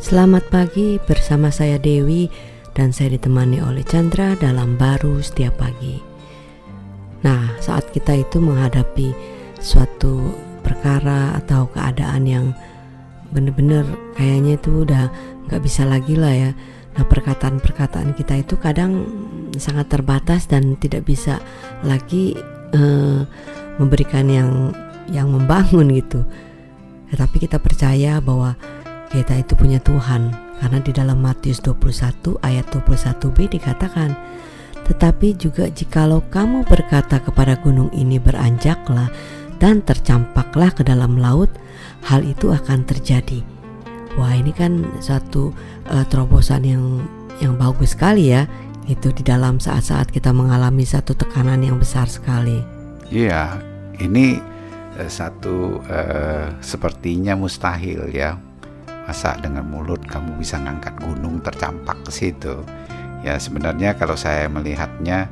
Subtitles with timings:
[0.00, 2.24] Selamat pagi bersama saya Dewi
[2.72, 6.00] dan saya ditemani oleh Chandra dalam baru setiap pagi.
[7.20, 9.12] Nah, saat kita itu menghadapi
[9.60, 10.32] suatu
[10.64, 12.56] perkara atau keadaan yang
[13.28, 13.84] benar-benar
[14.16, 15.12] kayaknya itu udah
[15.52, 16.50] nggak bisa lagi lah ya.
[16.96, 19.04] Nah, perkataan-perkataan kita itu kadang
[19.60, 21.44] sangat terbatas dan tidak bisa
[21.84, 22.40] lagi
[22.72, 23.28] uh,
[23.76, 24.72] memberikan yang
[25.12, 26.24] yang membangun gitu.
[27.12, 28.56] Tetapi kita percaya bahwa
[29.10, 30.30] kita itu punya Tuhan
[30.62, 34.14] karena di dalam Matius 21 ayat 21b dikatakan
[34.90, 39.06] tetapi juga jikalau kamu berkata kepada gunung ini beranjaklah
[39.62, 41.46] dan tercampaklah ke dalam laut
[42.10, 43.44] hal itu akan terjadi.
[44.18, 45.54] Wah ini kan satu
[45.86, 46.84] uh, terobosan yang
[47.38, 48.50] yang bagus sekali ya.
[48.90, 52.58] Itu di dalam saat-saat kita mengalami satu tekanan yang besar sekali.
[53.14, 53.62] Iya
[54.02, 54.42] ini
[54.98, 58.49] uh, satu uh, sepertinya mustahil ya
[59.10, 62.62] masa dengan mulut kamu bisa ngangkat gunung tercampak ke situ
[63.26, 65.26] ya sebenarnya kalau saya melihatnya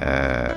[0.00, 0.56] uh,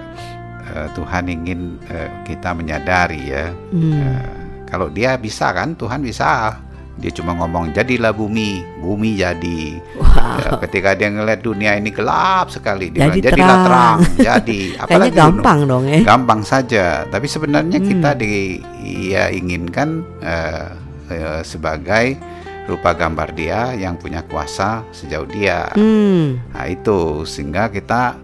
[0.71, 3.91] uh, Tuhan ingin uh, kita menyadari ya hmm.
[3.99, 4.27] uh,
[4.63, 6.55] kalau dia bisa kan Tuhan bisa
[7.03, 10.39] dia cuma ngomong jadilah bumi bumi jadi wow.
[10.39, 13.99] ya, ketika dia ngeliat dunia ini gelap sekali dia jadi bilang, jadilah terang, terang
[14.31, 15.83] jadi apalagi gampang gunung.
[15.83, 17.87] dong ya gampang saja tapi sebenarnya hmm.
[17.91, 18.63] kita di
[19.11, 20.71] ya inginkan uh,
[21.11, 22.31] uh, sebagai
[22.63, 25.67] rupa gambar dia yang punya kuasa sejauh dia.
[25.75, 26.39] Hmm.
[26.55, 28.15] Nah itu sehingga kita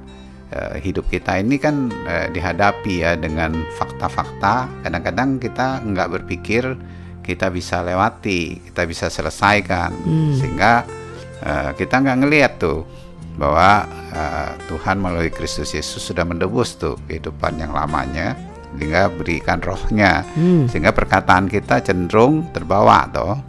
[0.55, 4.85] uh, hidup kita ini kan uh, dihadapi ya dengan fakta-fakta.
[4.87, 6.63] Kadang-kadang kita nggak berpikir
[7.23, 10.33] kita bisa lewati, kita bisa selesaikan, hmm.
[10.39, 10.73] sehingga
[11.45, 12.87] uh, kita nggak ngelihat tuh
[13.39, 18.35] bahwa uh, Tuhan melalui Kristus Yesus sudah mendebus tuh kehidupan yang lamanya
[18.75, 20.69] sehingga berikan rohnya hmm.
[20.69, 23.39] sehingga perkataan kita cenderung terbawa toh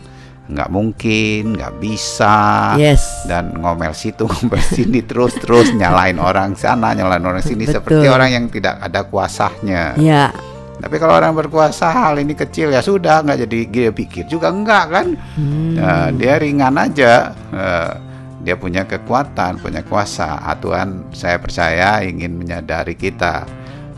[0.51, 3.25] nggak mungkin, nggak bisa, yes.
[3.31, 7.75] dan ngomel situ, ngomel sini terus terus nyalain orang sana, nyalain orang sini Betul.
[7.79, 9.95] seperti orang yang tidak ada kuasanya.
[9.97, 10.35] Ya.
[10.81, 14.85] Tapi kalau orang berkuasa hal ini kecil ya sudah nggak jadi dia pikir juga enggak
[14.89, 15.07] kan?
[15.37, 15.77] Hmm.
[15.77, 17.37] Nah, dia ringan aja.
[17.53, 17.93] Uh,
[18.41, 20.41] dia punya kekuatan, punya kuasa.
[20.41, 23.45] Ah, Tuhan, saya percaya ingin menyadari kita.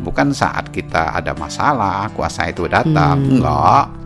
[0.02, 3.22] Bukan saat kita ada masalah, kuasa itu datang.
[3.22, 3.38] Hmm.
[3.38, 4.01] Enggak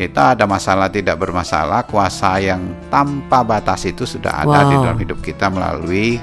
[0.00, 4.70] kita ada masalah tidak bermasalah, kuasa yang tanpa batas itu sudah ada wow.
[4.72, 6.16] di dalam hidup kita melalui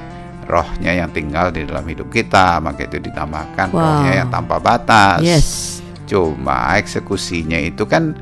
[0.49, 3.77] rohnya yang tinggal di dalam hidup kita, maka itu dinamakan wow.
[3.77, 5.21] rohnya yang tanpa batas.
[5.21, 5.77] Yes.
[6.09, 8.17] Cuma eksekusinya itu kan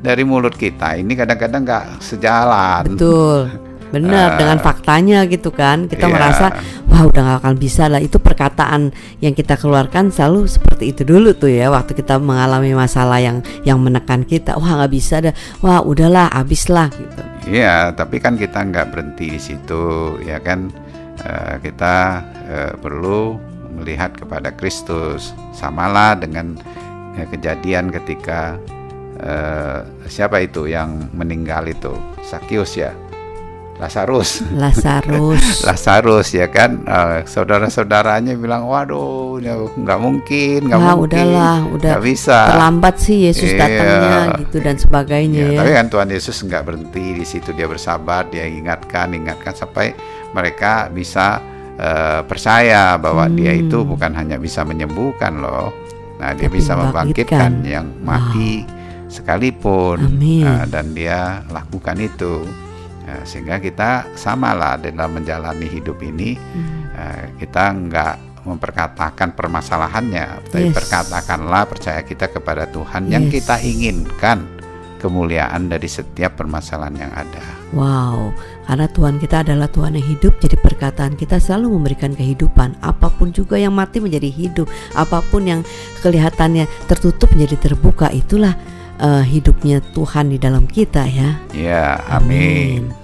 [0.00, 2.96] dari mulut kita ini kadang-kadang nggak sejalan.
[2.96, 3.52] Betul.
[3.94, 5.86] Benar uh, dengan faktanya gitu kan.
[5.86, 6.14] Kita yeah.
[6.14, 6.46] merasa
[6.90, 8.02] wah udah gak akan bisa lah.
[8.02, 8.90] Itu perkataan
[9.22, 13.78] yang kita keluarkan selalu seperti itu dulu tuh ya waktu kita mengalami masalah yang yang
[13.78, 14.58] menekan kita.
[14.58, 15.34] Wah nggak bisa dah.
[15.62, 17.22] Wah udahlah habis lah gitu.
[17.46, 20.74] Iya yeah, tapi kan kita nggak berhenti di situ ya kan?
[21.22, 23.38] Uh, kita uh, perlu
[23.78, 25.30] melihat kepada Kristus.
[25.54, 26.58] Samalah dengan
[27.14, 28.58] uh, kejadian ketika
[29.22, 31.94] uh, siapa itu yang meninggal itu?
[32.24, 32.90] Sakius ya
[33.84, 34.40] Lazarus.
[34.56, 35.44] Lazarus.
[35.68, 36.80] Lazarus ya kan.
[36.88, 41.04] Uh, saudara-saudaranya bilang, waduh, ya nggak mungkin, nggak mungkin.
[41.04, 42.38] udahlah, udah gak bisa.
[42.48, 43.60] Terlambat sih Yesus iya.
[43.60, 45.40] datangnya gitu dan sebagainya.
[45.44, 45.58] Iya, ya.
[45.60, 49.92] Tapi kan Tuhan Yesus nggak berhenti di situ, dia bersabar, dia ingatkan, ingatkan sampai
[50.32, 51.44] mereka bisa
[51.76, 53.36] uh, percaya bahwa hmm.
[53.36, 55.76] dia itu bukan hanya bisa menyembuhkan loh.
[56.16, 59.12] Nah, dia Tapi bisa membangkitkan yang mati wow.
[59.12, 60.16] sekalipun.
[60.16, 62.63] Uh, dan dia lakukan itu.
[63.04, 66.96] Ya, sehingga kita samalah dalam menjalani hidup ini hmm.
[66.96, 68.14] uh, kita nggak
[68.48, 70.76] memperkatakan permasalahannya, tapi yes.
[70.76, 73.12] perkatakanlah percaya kita kepada Tuhan yes.
[73.12, 74.48] yang kita inginkan
[75.04, 77.44] kemuliaan dari setiap permasalahan yang ada.
[77.76, 78.32] Wow,
[78.64, 82.80] karena Tuhan kita adalah Tuhan yang hidup, jadi perkataan kita selalu memberikan kehidupan.
[82.80, 84.64] Apa pun juga yang mati menjadi hidup,
[84.96, 85.60] apa pun yang
[86.00, 88.56] kelihatannya tertutup menjadi terbuka, itulah
[89.04, 91.36] uh, hidupnya Tuhan di dalam kita ya.
[91.52, 92.88] Ya, amin.
[92.88, 93.03] amin.